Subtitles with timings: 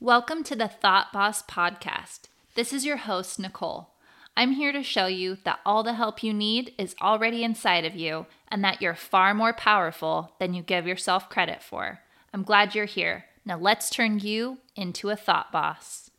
[0.00, 2.28] Welcome to the Thought Boss Podcast.
[2.54, 3.94] This is your host, Nicole.
[4.36, 7.96] I'm here to show you that all the help you need is already inside of
[7.96, 11.98] you and that you're far more powerful than you give yourself credit for.
[12.32, 13.24] I'm glad you're here.
[13.44, 16.12] Now let's turn you into a Thought Boss.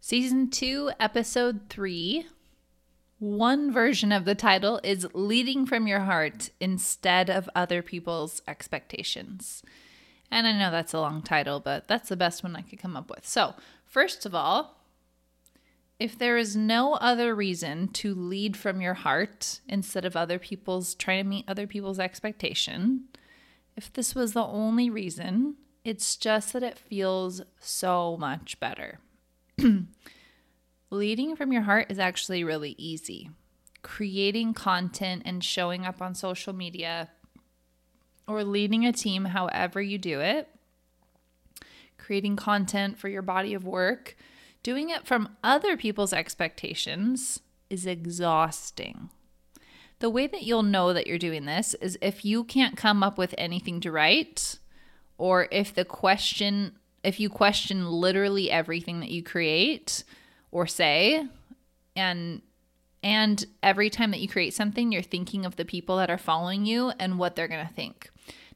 [0.00, 2.26] Season 2, Episode 3.
[3.18, 9.62] One version of the title is Leading from Your Heart instead of other people's expectations.
[10.32, 12.96] And I know that's a long title, but that's the best one I could come
[12.96, 13.26] up with.
[13.26, 13.54] So,
[13.84, 14.80] first of all,
[16.00, 20.94] if there is no other reason to lead from your heart instead of other people's
[20.94, 23.04] trying to meet other people's expectation,
[23.76, 29.00] if this was the only reason, it's just that it feels so much better.
[30.90, 33.28] Leading from your heart is actually really easy.
[33.82, 37.10] Creating content and showing up on social media
[38.26, 40.48] or leading a team, however you do it,
[41.98, 44.16] creating content for your body of work,
[44.62, 49.10] doing it from other people's expectations is exhausting.
[49.98, 53.16] The way that you'll know that you're doing this is if you can't come up
[53.16, 54.58] with anything to write,
[55.16, 56.72] or if the question,
[57.04, 60.02] if you question literally everything that you create
[60.50, 61.26] or say,
[61.94, 62.42] and
[63.04, 66.64] and every time that you create something, you're thinking of the people that are following
[66.64, 68.10] you and what they're going to think.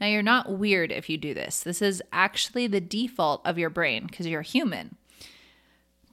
[0.00, 1.60] Now, you're not weird if you do this.
[1.60, 4.96] This is actually the default of your brain because you're human.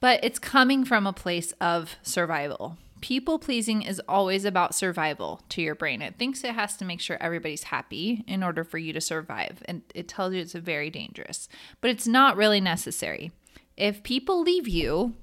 [0.00, 2.78] But it's coming from a place of survival.
[3.00, 6.02] People pleasing is always about survival to your brain.
[6.02, 9.62] It thinks it has to make sure everybody's happy in order for you to survive.
[9.66, 11.48] And it tells you it's very dangerous.
[11.80, 13.32] But it's not really necessary.
[13.76, 15.14] If people leave you,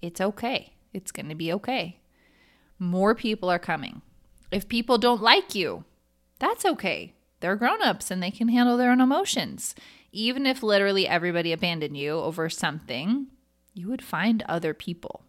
[0.00, 0.74] it's okay.
[0.92, 1.98] It's going to be okay
[2.78, 4.02] more people are coming.
[4.50, 5.84] If people don't like you,
[6.38, 7.14] that's okay.
[7.46, 9.76] They're grown-ups and they can handle their own emotions.
[10.10, 13.28] Even if literally everybody abandoned you over something,
[13.72, 15.22] you would find other people.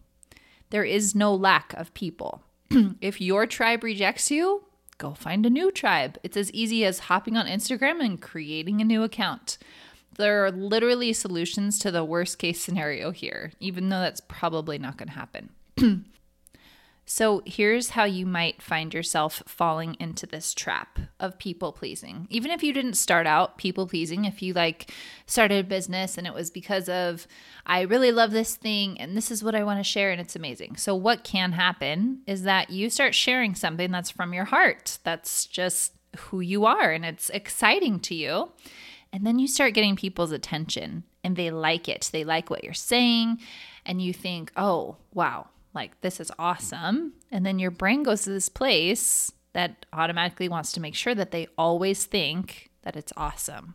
[0.70, 2.42] There is no lack of people.
[3.00, 4.64] if your tribe rejects you,
[4.98, 6.18] go find a new tribe.
[6.24, 9.56] It's as easy as hopping on Instagram and creating a new account.
[10.16, 14.96] There are literally solutions to the worst case scenario here, even though that's probably not
[14.96, 15.50] going to happen.
[17.10, 22.26] So here's how you might find yourself falling into this trap of people pleasing.
[22.28, 24.90] Even if you didn't start out people pleasing, if you like
[25.24, 27.26] started a business and it was because of,
[27.64, 30.36] I really love this thing and this is what I want to share and it's
[30.36, 30.76] amazing.
[30.76, 35.46] So, what can happen is that you start sharing something that's from your heart, that's
[35.46, 38.52] just who you are and it's exciting to you.
[39.14, 42.10] And then you start getting people's attention and they like it.
[42.12, 43.38] They like what you're saying.
[43.86, 45.46] And you think, oh, wow,
[45.78, 47.12] like this is awesome.
[47.30, 51.30] And then your brain goes to this place that automatically wants to make sure that
[51.30, 53.74] they always think that it's awesome.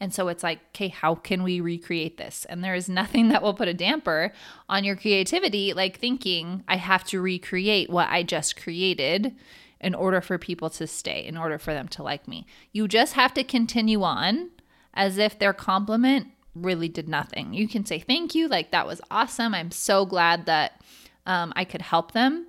[0.00, 2.46] And so it's like, okay, how can we recreate this?
[2.48, 4.32] And there is nothing that will put a damper
[4.68, 9.34] on your creativity, like thinking, I have to recreate what I just created
[9.80, 12.46] in order for people to stay, in order for them to like me.
[12.72, 14.50] You just have to continue on
[14.94, 17.52] as if their compliment really did nothing.
[17.52, 19.54] You can say, thank you, like that was awesome.
[19.54, 20.80] I'm so glad that
[21.26, 22.46] um, I could help them,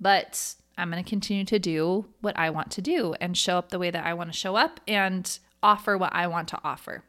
[0.00, 3.70] but I'm going to continue to do what I want to do and show up
[3.70, 7.02] the way that I want to show up and offer what I want to offer.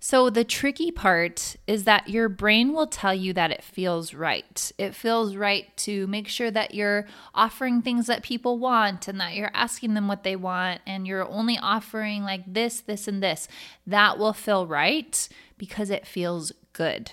[0.00, 4.70] So, the tricky part is that your brain will tell you that it feels right.
[4.76, 9.34] It feels right to make sure that you're offering things that people want and that
[9.34, 13.48] you're asking them what they want and you're only offering like this, this, and this.
[13.86, 15.26] That will feel right
[15.56, 17.12] because it feels good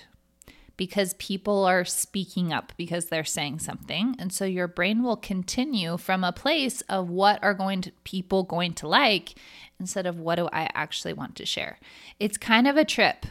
[0.82, 4.16] because people are speaking up because they're saying something.
[4.18, 8.42] And so your brain will continue from a place of what are going to people
[8.42, 9.36] going to like
[9.80, 11.78] instead of what do I actually want to share.
[12.20, 13.28] It's kind of a trip,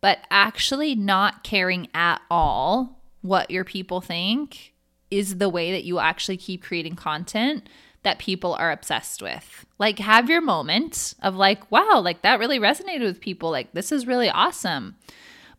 [0.00, 4.74] but actually not caring at all what your people think
[5.08, 7.68] is the way that you actually keep creating content
[8.02, 9.64] that people are obsessed with.
[9.78, 13.52] Like, have your moment of like, wow, like that really resonated with people.
[13.52, 14.96] Like, this is really awesome.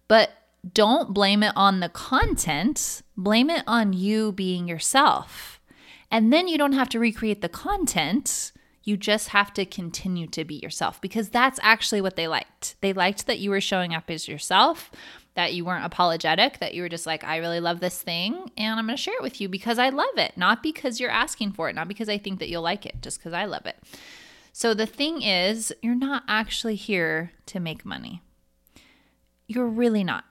[0.09, 0.31] But
[0.73, 5.59] don't blame it on the content, blame it on you being yourself.
[6.11, 8.51] And then you don't have to recreate the content.
[8.83, 12.75] You just have to continue to be yourself because that's actually what they liked.
[12.81, 14.91] They liked that you were showing up as yourself,
[15.35, 18.79] that you weren't apologetic, that you were just like, I really love this thing and
[18.79, 21.51] I'm going to share it with you because I love it, not because you're asking
[21.53, 23.77] for it, not because I think that you'll like it, just because I love it.
[24.51, 28.21] So the thing is, you're not actually here to make money.
[29.47, 30.25] You're really not.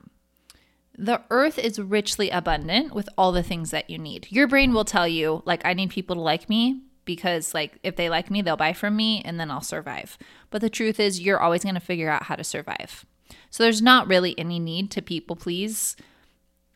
[0.98, 4.26] The earth is richly abundant with all the things that you need.
[4.30, 7.96] Your brain will tell you, like, I need people to like me because like if
[7.96, 10.18] they like me, they'll buy from me and then I'll survive.
[10.50, 13.06] But the truth is you're always going to figure out how to survive.
[13.48, 15.96] So there's not really any need to people please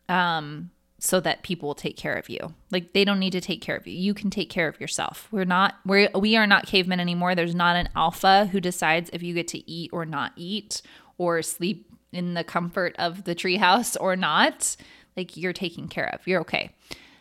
[0.09, 2.55] um so that people will take care of you.
[2.71, 3.93] Like they don't need to take care of you.
[3.93, 5.27] You can take care of yourself.
[5.31, 7.35] We're not we're we are not cavemen anymore.
[7.35, 10.81] There's not an alpha who decides if you get to eat or not eat
[11.19, 14.75] or sleep in the comfort of the treehouse or not.
[15.15, 16.27] Like you're taken care of.
[16.27, 16.71] You're okay.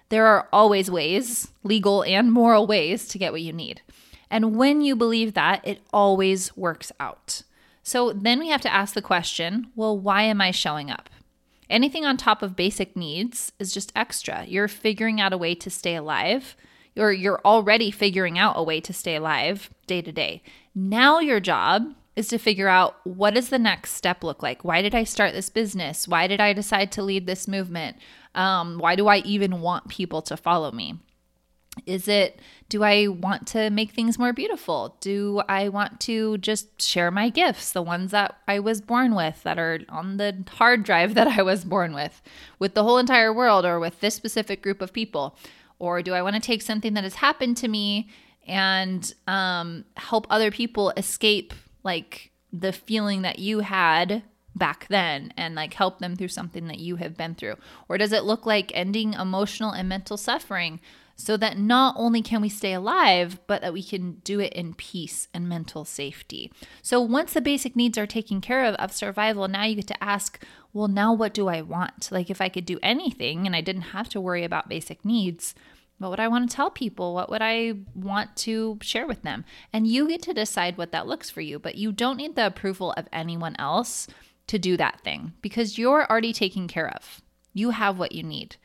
[0.09, 3.83] There are always ways, legal and moral ways to get what you need.
[4.31, 7.43] And when you believe that, it always works out.
[7.83, 11.11] So then we have to ask the question, well, why am I showing up?
[11.69, 14.45] Anything on top of basic needs is just extra.
[14.47, 16.57] You're figuring out a way to stay alive,
[16.97, 20.43] or you're already figuring out a way to stay alive day to day.
[20.75, 24.65] Now, your job is to figure out what does the next step look like?
[24.65, 26.07] Why did I start this business?
[26.07, 27.97] Why did I decide to lead this movement?
[28.35, 30.99] Um, why do I even want people to follow me?
[31.87, 32.39] Is it,
[32.69, 34.99] do I want to make things more beautiful?
[35.01, 39.43] Do I want to just share my gifts, the ones that I was born with,
[39.45, 42.21] that are on the hard drive that I was born with,
[42.59, 45.35] with the whole entire world or with this specific group of people?
[45.79, 48.11] Or do I want to take something that has happened to me
[48.47, 54.23] and um, help other people escape like the feeling that you had
[54.55, 57.57] back then and like help them through something that you have been through?
[57.89, 60.81] Or does it look like ending emotional and mental suffering?
[61.17, 64.75] so that not only can we stay alive, but that we can do it in
[64.75, 66.53] peace and mental safety.
[66.83, 70.03] So once the basic needs are taken care of of survival, now you get to
[70.03, 70.43] ask,
[70.73, 72.11] well, now what do I want?
[72.11, 75.55] Like if I could do anything and I didn't have to worry about basic needs,
[76.03, 77.15] what would I want to tell people?
[77.15, 79.45] What would I want to share with them?
[79.73, 82.47] And you get to decide what that looks for you, but you don't need the
[82.47, 84.09] approval of anyone else
[84.49, 87.23] to do that thing because you're already taken care of.
[87.55, 88.57] You have what you need.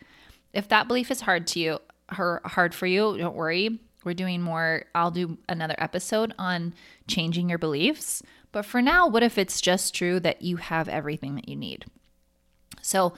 [0.54, 1.80] If that belief is hard to you,
[2.10, 3.80] hard for you, don't worry.
[4.04, 4.86] We're doing more.
[4.96, 6.74] I'll do another episode on
[7.08, 8.24] changing your beliefs.
[8.52, 11.86] But for now, what if it's just true that you have everything that you need?
[12.82, 13.14] So,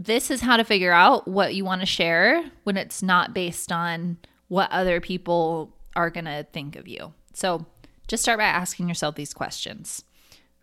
[0.00, 3.70] this is how to figure out what you want to share when it's not based
[3.70, 4.16] on
[4.48, 7.12] what other people are going to think of you.
[7.34, 7.66] So,
[8.08, 10.02] just start by asking yourself these questions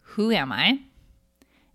[0.02, 0.80] Who am I?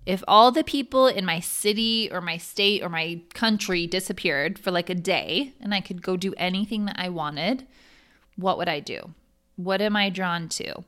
[0.05, 4.73] If all the people in my city or my state or my country disappeared for
[4.73, 7.65] like a day and I could go do anything that I wanted,
[8.35, 9.15] what would I do?
[9.55, 10.83] What am I drawn to?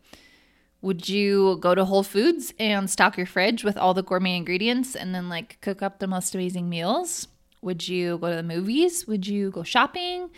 [0.84, 4.94] Would you go to Whole Foods and stock your fridge with all the gourmet ingredients
[4.94, 7.26] and then like cook up the most amazing meals?
[7.62, 9.06] Would you go to the movies?
[9.06, 10.28] Would you go shopping?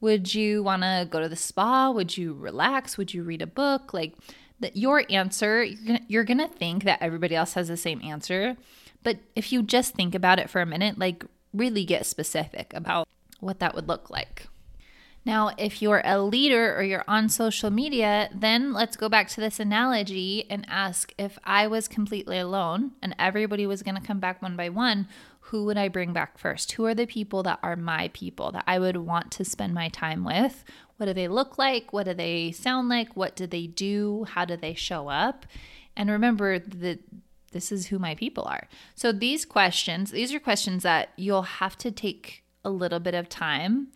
[0.00, 1.90] Would you want to go to the spa?
[1.90, 2.96] Would you relax?
[2.96, 3.92] Would you read a book?
[3.92, 4.14] Like,
[4.60, 8.56] that your answer, you're going to think that everybody else has the same answer.
[9.02, 13.08] But if you just think about it for a minute, like really get specific about
[13.40, 14.46] what that would look like.
[15.26, 19.40] Now, if you're a leader or you're on social media, then let's go back to
[19.40, 24.20] this analogy and ask if I was completely alone and everybody was going to come
[24.20, 25.08] back one by one,
[25.40, 26.70] who would I bring back first?
[26.72, 29.88] Who are the people that are my people that I would want to spend my
[29.88, 30.62] time with?
[30.96, 31.92] What do they look like?
[31.92, 33.16] What do they sound like?
[33.16, 34.26] What do they do?
[34.30, 35.44] How do they show up?
[35.96, 37.00] And remember that
[37.50, 38.68] this is who my people are.
[38.94, 43.28] So these questions, these are questions that you'll have to take a little bit of
[43.28, 43.88] time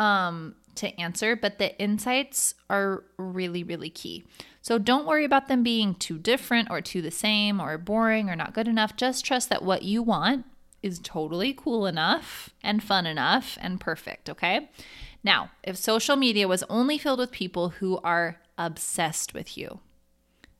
[0.00, 4.24] um, to answer, but the insights are really, really key.
[4.62, 8.36] So don't worry about them being too different or too the same or boring or
[8.36, 8.96] not good enough.
[8.96, 10.44] Just trust that what you want
[10.82, 14.70] is totally cool enough and fun enough and perfect, okay?
[15.22, 19.80] Now, if social media was only filled with people who are obsessed with you,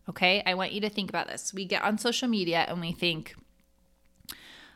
[0.08, 1.54] okay, I want you to think about this.
[1.54, 3.34] We get on social media and we think,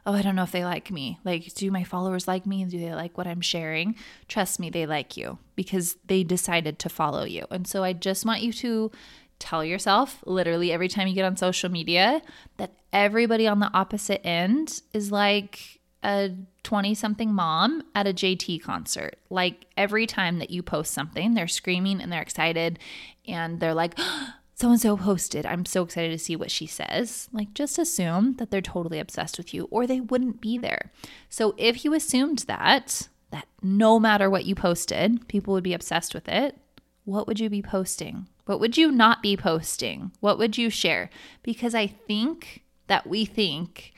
[0.06, 1.18] oh, I don't know if they like me.
[1.24, 2.64] Like, do my followers like me?
[2.64, 3.96] Do they like what I'm sharing?
[4.28, 7.46] Trust me, they like you because they decided to follow you.
[7.50, 8.90] And so I just want you to
[9.38, 12.22] tell yourself, literally every time you get on social media,
[12.58, 16.32] that everybody on the opposite end is like a
[16.62, 19.16] 20 something mom at a JT concert.
[19.30, 22.78] Like every time that you post something, they're screaming and they're excited
[23.26, 25.44] and they're like, oh, so and so posted.
[25.44, 27.28] I'm so excited to see what she says.
[27.32, 30.92] Like, just assume that they're totally obsessed with you or they wouldn't be there.
[31.28, 36.14] So, if you assumed that, that no matter what you posted, people would be obsessed
[36.14, 36.56] with it,
[37.04, 38.28] what would you be posting?
[38.46, 40.12] What would you not be posting?
[40.20, 41.10] What would you share?
[41.42, 43.92] Because I think that we think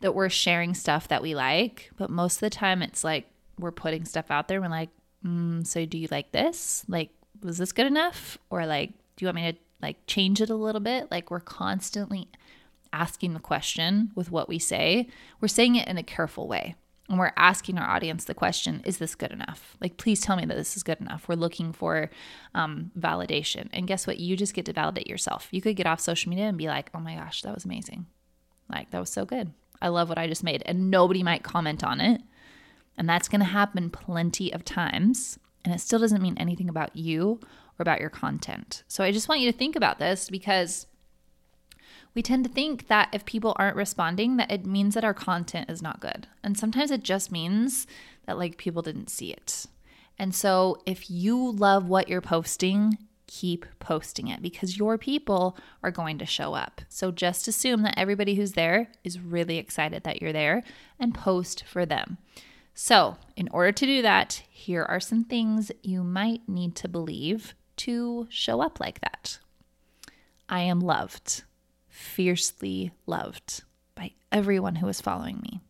[0.00, 3.26] that we're sharing stuff that we like, but most of the time it's like
[3.58, 4.60] we're putting stuff out there.
[4.60, 4.90] We're like,
[5.24, 6.84] mm, so do you like this?
[6.88, 7.10] Like,
[7.42, 8.38] was this good enough?
[8.50, 11.10] Or like, do you want me to like change it a little bit?
[11.10, 12.28] Like, we're constantly
[12.92, 15.08] asking the question with what we say.
[15.40, 16.74] We're saying it in a careful way.
[17.08, 19.76] and we're asking our audience the question is this good enough?
[19.80, 21.28] Like please tell me that this is good enough.
[21.28, 22.10] We're looking for
[22.54, 23.68] um, validation.
[23.72, 24.18] And guess what?
[24.18, 25.48] You just get to validate yourself.
[25.50, 28.06] You could get off social media and be like oh my gosh that was amazing.
[28.68, 29.52] Like that was so good.
[29.80, 30.62] I love what i just made.
[30.66, 32.20] And nobody might comment on it.
[32.96, 35.38] And that's going to happen plenty of times.
[35.64, 37.40] And it still doesn't mean anything about you
[37.78, 38.82] or about your content.
[38.88, 40.86] So i just want you to think about this because
[42.14, 45.70] we tend to think that if people aren't responding that it means that our content
[45.70, 46.26] is not good.
[46.42, 47.86] And sometimes it just means
[48.26, 49.66] that like people didn't see it.
[50.18, 55.92] And so if you love what you're posting keep posting it because your people are
[55.92, 56.80] going to show up.
[56.88, 60.64] So just assume that everybody who's there is really excited that you're there
[60.98, 62.18] and post for them.
[62.74, 67.54] So in order to do that here are some things you might need to believe
[67.78, 69.38] to show up like that
[70.48, 71.42] i am loved
[71.98, 73.64] fiercely loved
[73.96, 75.60] by everyone who is following me.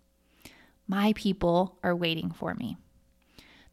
[0.86, 2.76] My people are waiting for me.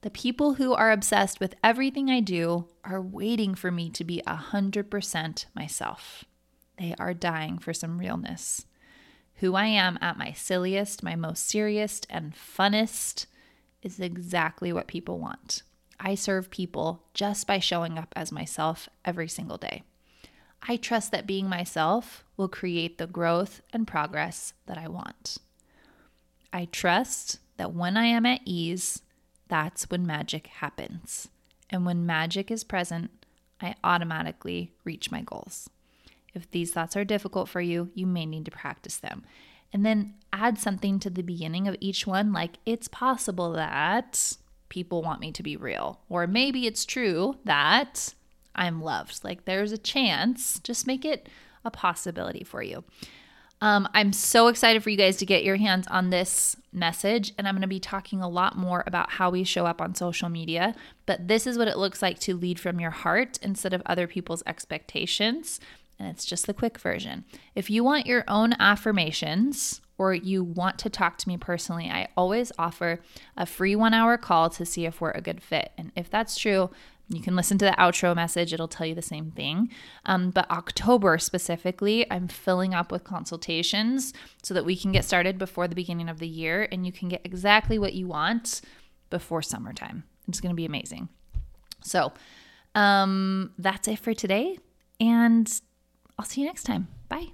[0.01, 4.21] The people who are obsessed with everything I do are waiting for me to be
[4.25, 6.23] 100% myself.
[6.77, 8.65] They are dying for some realness.
[9.35, 13.25] Who I am at my silliest, my most serious, and funnest
[13.81, 15.63] is exactly what people want.
[15.99, 19.83] I serve people just by showing up as myself every single day.
[20.67, 25.37] I trust that being myself will create the growth and progress that I want.
[26.51, 29.01] I trust that when I am at ease,
[29.47, 31.27] that's when magic happens.
[31.69, 33.11] And when magic is present,
[33.61, 35.69] I automatically reach my goals.
[36.33, 39.23] If these thoughts are difficult for you, you may need to practice them.
[39.71, 44.37] And then add something to the beginning of each one, like it's possible that
[44.69, 45.99] people want me to be real.
[46.09, 48.13] Or maybe it's true that
[48.55, 49.23] I'm loved.
[49.23, 51.29] Like there's a chance, just make it
[51.63, 52.83] a possibility for you.
[53.61, 57.47] Um, I'm so excited for you guys to get your hands on this message, and
[57.47, 60.29] I'm going to be talking a lot more about how we show up on social
[60.29, 60.75] media.
[61.05, 64.07] But this is what it looks like to lead from your heart instead of other
[64.07, 65.59] people's expectations.
[65.97, 67.23] And it's just the quick version.
[67.55, 72.07] If you want your own affirmations or you want to talk to me personally, I
[72.17, 72.99] always offer
[73.37, 75.71] a free one hour call to see if we're a good fit.
[75.77, 76.69] And if that's true,
[77.07, 79.69] you can listen to the outro message, it'll tell you the same thing.
[80.05, 84.11] Um, but October specifically, I'm filling up with consultations
[84.41, 87.07] so that we can get started before the beginning of the year and you can
[87.09, 88.61] get exactly what you want
[89.09, 90.03] before summertime.
[90.27, 91.09] It's going to be amazing.
[91.83, 92.11] So,
[92.73, 94.57] um, that's it for today.
[94.99, 95.49] And
[96.17, 96.87] I'll see you next time.
[97.07, 97.27] Bye.